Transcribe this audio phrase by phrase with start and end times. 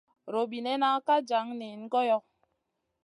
[0.33, 2.17] Robinena ka jan niyna goyo.